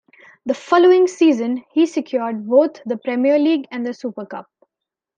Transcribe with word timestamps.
The 0.47 0.55
following 0.55 1.05
season, 1.07 1.63
he 1.71 1.85
secured 1.85 2.47
both 2.47 2.83
the 2.87 2.97
Premier 2.97 3.37
League 3.37 3.67
and 3.69 3.85
the 3.85 3.93
Super 3.93 4.25
Cup. 4.25 4.49